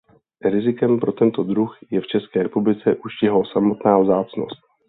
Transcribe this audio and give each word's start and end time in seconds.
Rizikem 0.53 0.99
pro 0.99 1.11
tento 1.11 1.43
druh 1.43 1.77
je 1.91 2.01
v 2.01 2.07
České 2.07 2.43
republice 2.43 2.95
už 2.95 3.11
jeho 3.23 3.45
samotná 3.45 3.99
vzácnost. 3.99 4.61